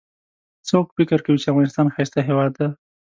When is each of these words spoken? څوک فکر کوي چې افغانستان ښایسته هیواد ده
څوک 0.69 0.85
فکر 0.97 1.19
کوي 1.25 1.37
چې 1.41 1.49
افغانستان 1.51 1.87
ښایسته 1.93 2.19
هیواد 2.27 2.51
ده 2.59 2.67